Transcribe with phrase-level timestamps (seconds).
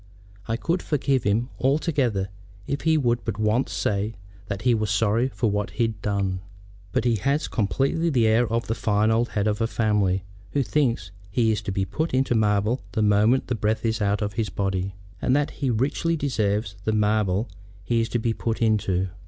[0.47, 2.29] I could forgive him altogether
[2.65, 4.15] if he would but once say
[4.47, 6.41] that he was sorry for what he'd done.
[6.91, 10.63] But he has completely the air of the fine old head of a family who
[10.63, 14.33] thinks he is to be put into marble the moment the breath is out of
[14.33, 17.47] his body, and that he richly deserves the marble
[17.83, 19.09] he is to be put into."